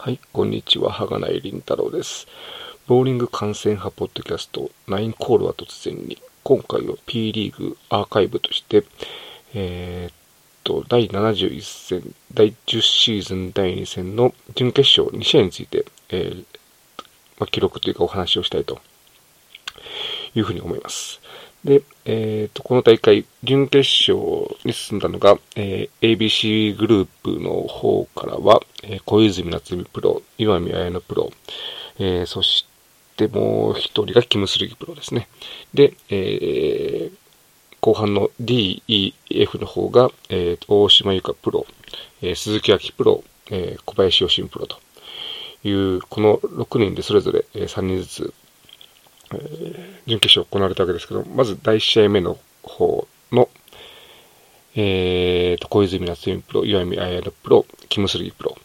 [0.00, 2.28] はい、こんにちは、はがないりんたろうです。
[2.86, 8.84] ボーリング観戦派ポッドキャスト、ナインコールは突然に、今回は P リーグアーカイブとして、
[9.54, 10.14] えー、っ
[10.62, 16.44] と、第71戦、第10シーズン第2戦の準決勝2試合について、えー、
[17.40, 18.78] まあ、記録というかお話をしたいと
[20.36, 21.20] いうふうに思います。
[21.64, 24.16] で、えっ、ー、と、この大会、準決勝
[24.64, 31.32] に進んだのが、えー、ABC グループの方からは、えー、小泉夏美プロ、岩見彩乃プロ、
[31.98, 32.66] えー、そし
[33.16, 35.28] てもう一人がキムスルギプロですね。
[35.74, 37.12] で、えー、
[37.80, 41.66] 後半の D、E、F の方が、えー、大島由香プロ、
[42.22, 44.78] えー、鈴木明プロ、えー、小林義信プロと
[45.64, 48.34] いう、この6人でそれぞれ、えー、3人ずつ
[49.34, 49.67] え、
[50.08, 53.48] 準決勝行われたわけですけど、まず第1試合目の方の、
[54.74, 58.56] えーと、小泉夏美プロ、岩見綾乃プロ、キムスリープロ。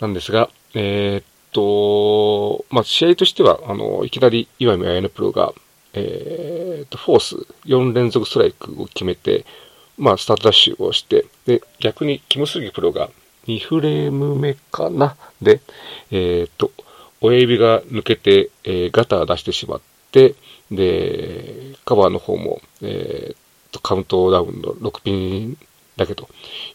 [0.00, 5.52] なんですが、えー、っと、まあ、試合としては、あの、いきなり岩見綾乃プロが、
[5.92, 7.34] えー、と、フォース
[7.66, 9.44] 4連続ストライクを決めて、
[9.98, 13.10] まあ、スタートダッシュをして、で、逆にキムスギプロが
[13.46, 15.16] 2フレーム目かな？
[15.40, 15.60] で、
[16.10, 16.70] えー、と、
[17.20, 19.80] 親指が抜けて、えー、ガター出してしまっ、
[20.12, 20.34] で、
[21.84, 25.58] カバーの方も、えー、カウントダウンの6ピン
[25.96, 26.28] だけと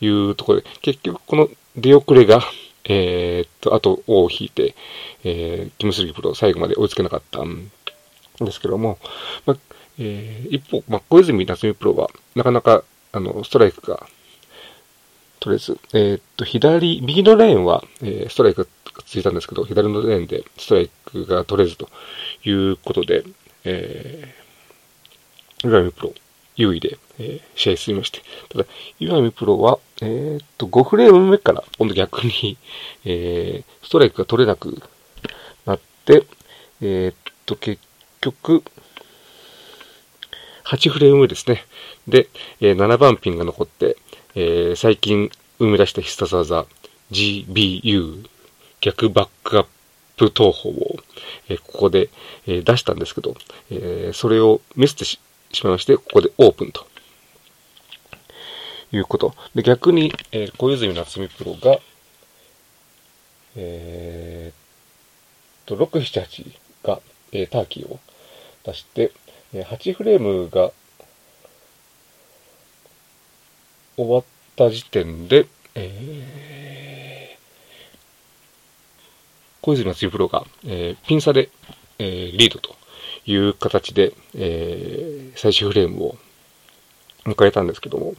[0.00, 2.40] いうところで、結局この出遅れが、
[2.84, 4.74] えー、っと、あとを引いて、
[5.24, 7.70] えー、キムスリープロ最後まで追いつけなかったん
[8.40, 8.98] ですけども、
[9.46, 9.56] ま
[9.98, 14.06] えー、一方、まあ小泉夏美プロは、なかなか、あの、ストライクが
[15.40, 21.88] 取れず、えー、っと、左、右のレーンは、えー、ストライクがついたんですけど、左のレーンでストライクが取れずと
[22.44, 23.24] いうことで、
[23.64, 26.14] えー、岩見プロ、
[26.56, 28.64] 優位で、えー、試合進みまして、ただ、
[29.00, 32.56] 岩見プロは、えー、っと、5フレーム目から、今度逆に、
[33.04, 34.80] えー、ストライクが取れなく
[35.66, 36.24] なって、
[36.80, 37.14] えー、っ
[37.46, 37.82] と、結
[38.20, 38.62] 局、
[40.64, 41.64] 8フレーム目ですね。
[42.06, 42.28] で、
[42.60, 43.96] えー、7番ピンが残って、
[44.34, 46.66] えー、最近生み出した必殺技
[47.10, 48.26] GBU
[48.80, 49.70] 逆バックアップ
[50.18, 50.96] プ投法を、
[51.48, 52.10] え、ここで、
[52.46, 53.36] え、出したんですけど、
[53.70, 55.18] えそれをミスってし
[55.62, 56.86] まいまして、ここでオープンと。
[58.90, 59.34] いうこと。
[59.54, 61.78] で、逆に、え小泉夏美プロが、
[63.56, 67.00] えー、と、6、7、8が、
[67.32, 68.00] えターキーを
[68.64, 69.12] 出して、
[69.52, 70.72] え8フレームが
[73.96, 74.24] 終わっ
[74.56, 76.77] た時点で、えー、
[79.60, 81.50] 小泉夏プロが、えー、ピン差で、
[81.98, 82.76] えー、リードと
[83.26, 86.18] いう形で、えー、最終フレームを
[87.24, 88.14] 迎えたんですけども、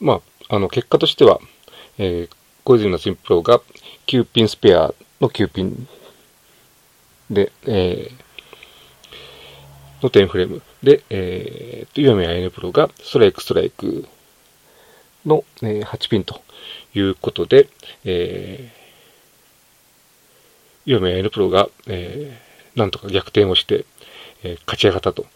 [0.00, 1.40] まあ、あの、結果としては、
[1.98, 3.60] えー、小泉夏プロが
[4.06, 5.88] 9ピンスペアの9ピン
[7.30, 14.06] で、えー、の10フレームで、えー、と、岩見あやねプロがストライクストライク
[15.26, 16.40] の、えー、8ピンと
[16.94, 17.68] いうことで、
[18.04, 23.84] えー、岩見あやねプロが、えー、なんとか逆転をして、
[24.42, 25.26] えー、勝ち上がったと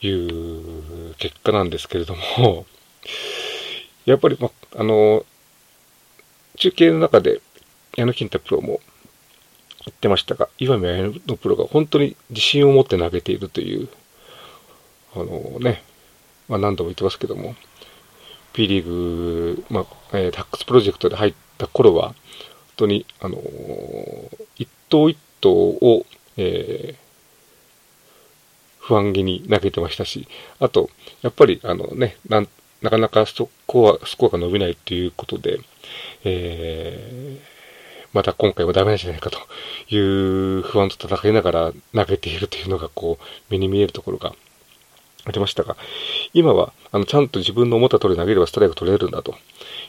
[0.00, 2.66] いう結果なんですけれども、
[4.06, 5.24] やっぱり、ま、あの、
[6.56, 7.40] 中継の中で
[7.96, 8.80] 矢野金太プロも
[9.86, 13.88] 言ってましたが、岩見綾乃プロが本当に自信を持って投げているという
[15.14, 15.82] あのね、
[16.48, 17.54] まあ、何度も言ってますけども、
[18.54, 22.16] P リーグ、まあ、えー、タックスプロジェクトで入った頃は、本
[22.76, 23.42] 当に、あのー、
[24.56, 26.06] 一投一投を、
[26.36, 26.96] えー、
[28.78, 30.28] 不安げに投げてましたし、
[30.60, 30.88] あと、
[31.22, 32.46] やっぱり、あのね、な
[32.80, 33.34] なかなかス
[33.66, 35.58] コア、スコアが伸びないっていうことで、
[36.22, 39.38] えー、また今回はダメなんじゃないかと
[39.88, 44.34] いう不安と戦いながら投げているというのが、こう、目に見えるところが
[45.24, 45.76] ありましたが、
[46.34, 49.36] 今は、あの、ちゃんと自分の思った通り投げればストライク取れるんだと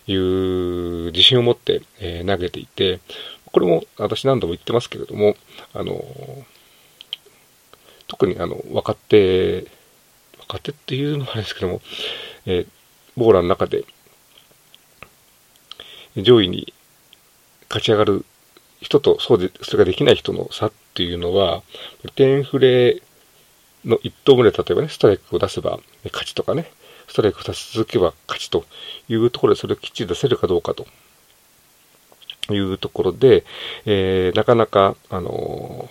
[0.08, 3.00] いう自信を持って、えー、投げていて、
[3.52, 5.36] これも私何度も言ってますけれども、
[5.74, 6.04] あの、
[8.08, 9.66] 特にあの、若手、
[10.40, 11.82] 若手っていうのはあれですけども、
[12.46, 12.68] えー、
[13.18, 13.84] ボーラーの中で、
[16.16, 16.74] 上位に
[17.70, 18.24] 勝ち上がる
[18.82, 21.64] 人と、そうで、それができない人の差っていうのは、
[22.16, 23.02] 点フレ
[23.86, 26.72] の1投目で例えばね、ストライクを出せば勝ちとかね、
[27.08, 28.66] ストライクを出し続けば勝ちと
[29.08, 30.88] いうところでそれをきっちり出せるかどうかと。
[32.54, 33.44] いうところで、
[33.88, 35.90] えー、なかなか、あの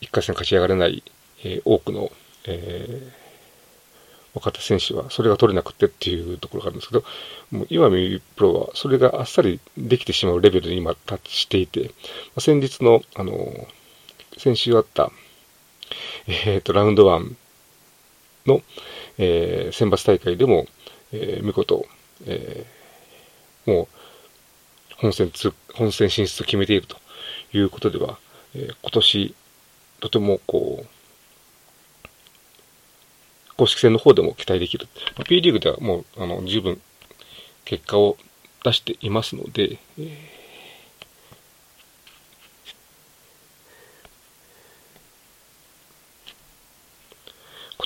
[0.00, 1.02] ー、一回戦勝ち上がれない、
[1.44, 2.10] えー、多くの、
[2.46, 3.12] え
[4.34, 7.04] 若手選手はそれが取れなくてっていうところがあるんですけど、
[7.50, 11.90] もう岩見プロはそれがあっさりできてしまうレベルに今達していて、
[12.38, 13.66] 先日の、あの、
[14.36, 15.10] 先週あった、
[16.26, 17.34] え、ー、と、ラウンド1
[18.46, 18.62] の、
[19.18, 20.66] えー、選抜大会でも、
[21.12, 21.86] えー、見事、
[22.26, 23.88] えー、もう、
[24.96, 26.96] 本戦つ、本戦進出を決めていると
[27.52, 28.18] いうことでは、
[28.54, 29.34] えー、今年、
[30.00, 30.88] とてもこう、
[33.56, 34.86] 公式戦の方でも期待できる。
[35.26, 36.80] P リーグではもう、あの、十分
[37.64, 38.16] 結果を
[38.64, 40.37] 出していますので、えー、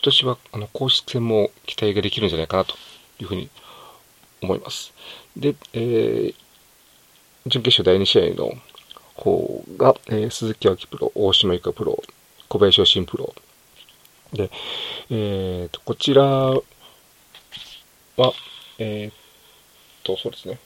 [0.03, 2.75] 今年はあの公式戦も期待ができるんじゃないかなと
[3.21, 3.49] いうふうに
[4.43, 4.93] 思います。
[5.37, 6.35] で、えー、
[7.47, 8.53] 準決勝第2試合の
[9.15, 12.03] 方が、えー、鈴木明プロ、大島由香プロ、
[12.49, 13.33] 小林昇進プロ、
[14.33, 14.51] で、
[15.11, 16.63] え、ー、と、こちらは、
[18.79, 19.13] え、ー、
[20.03, 20.59] と、そうですね。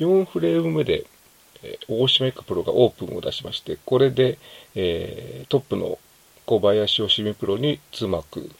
[0.00, 1.04] 4フレーム目で、
[1.88, 4.38] 大島由香プロがオープンを出しまして、これで、
[4.74, 6.00] えー、トップの
[6.46, 8.50] 小林義美プロに2マーク、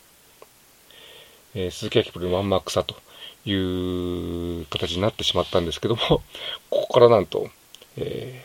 [1.55, 2.96] えー、鈴木明プロに1マーク差と
[3.44, 6.00] いう形になってしまったんですけども、
[6.70, 7.50] ここからなんと、
[7.96, 8.44] え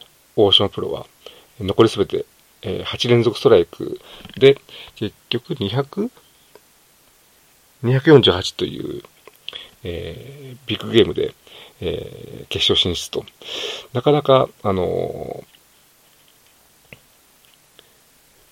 [0.00, 0.04] ー、
[0.36, 1.06] 大島プロは
[1.60, 2.26] 残りすべて
[2.64, 4.00] えー、8連続ストライク
[4.38, 4.58] で、
[4.96, 6.10] 結局200、
[7.84, 9.02] 248という、
[9.84, 11.34] えー、ビッグゲームで、
[11.82, 13.24] えー、決勝進出と。
[13.92, 15.44] なかなか、あのー、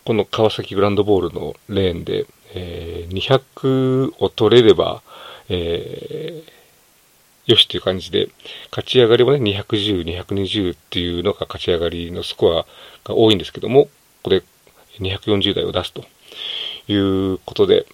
[0.04, 5.02] この川崎グランドボールのレーンで、えー、200を取れれば、
[5.48, 8.28] えー、よしという感じで、
[8.70, 12.66] 勝ち上がりもね、210、220っていうのが勝ち上がりのスコア
[13.04, 13.88] が多いんですけども、
[14.22, 14.42] こで
[15.00, 16.04] 240台を出すと
[16.88, 17.86] いうことで、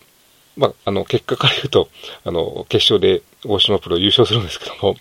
[0.57, 1.89] まあ、あの、結果から言うと、
[2.25, 4.95] あの、決勝で大島プロ優勝するんですけども、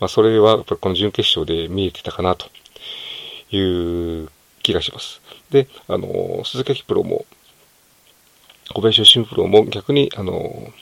[0.00, 2.46] まあ、それはやっぱりこの準決勝で見えてたかなと
[3.54, 4.28] いう
[4.64, 5.20] 気がします。
[5.50, 7.26] で、あの、鈴木プロも、
[8.74, 10.72] 小林新プロも逆に、あの、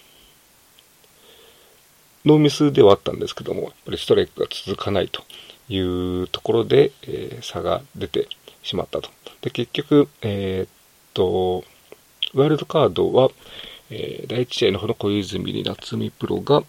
[2.24, 5.24] ノーミスではあったんですけども、やっぱりストライクが続かないと
[5.68, 8.28] いうところで、えー、差が出て
[8.62, 9.10] しまったと。
[9.40, 10.68] で、結局、えー、っ
[11.12, 11.64] と、
[12.34, 13.30] ワイルドカードは、
[13.90, 16.62] えー、第1試合の方の小泉に夏美プロが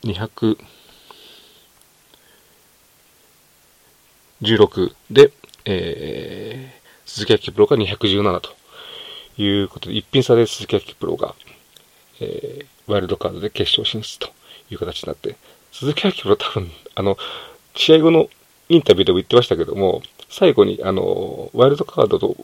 [4.42, 5.32] 216で、
[5.66, 6.83] えー、
[7.14, 8.50] 鈴木明プロが217と
[9.38, 11.36] いうことで、1品差で鈴木明プロが、
[12.20, 14.30] えー、ワイルドカードで決勝進出と
[14.72, 15.36] いう形になって、
[15.72, 17.16] 鈴木明プロ多分、あの、
[17.76, 18.30] 試合後の
[18.68, 22.36] インタビューでも言ってましたけども、最後に、あの、ワイルドカードと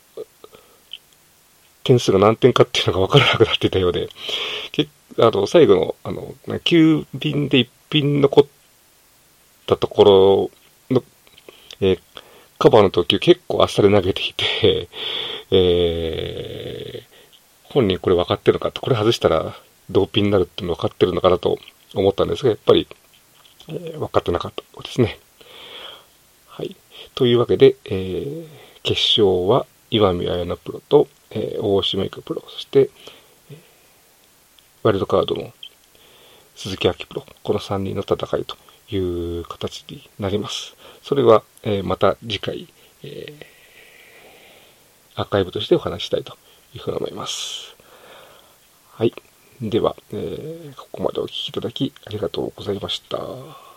[1.84, 4.10] 点数が何点かっていうのが分からなくなっていたようで、
[4.72, 4.88] け
[5.18, 8.48] あの、最後の、あの、9便で1品残っ
[9.66, 10.52] たとこ
[10.92, 11.04] ろの、
[11.82, 12.00] えー、
[12.60, 14.90] カバーの投球結構あっさり投げていて、
[15.50, 19.58] えー、本人これ分かってるのかって、これ外したら
[19.90, 21.58] ドーピンになるっての分かってるのかなと
[21.96, 22.86] 思ったんですが、やっぱり、
[23.70, 25.20] えー、分かってなかったですね。
[26.48, 26.76] はい。
[27.16, 28.48] というわけで、えー、
[28.84, 32.90] 決勝は岩見彩乃プロと、えー、大島由香プロ、そして、
[33.52, 33.58] えー、
[34.84, 35.54] ワイルドカードの
[36.58, 38.58] 鈴木明プロ、この3人の戦いと
[38.92, 38.98] い
[39.42, 40.76] う形になります。
[41.04, 42.68] それは、え、また次回、
[43.04, 43.34] え、
[45.16, 46.38] アーカイブとしてお話したいと
[46.74, 47.76] いうふうに思います。
[48.94, 49.14] はい。
[49.62, 53.69] では、え、ここまでお聴きいただきありがとうございました。